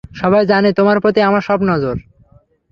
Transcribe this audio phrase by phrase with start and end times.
[0.15, 1.95] সবাই জানে তোমার প্রতিই আমার সব নজর।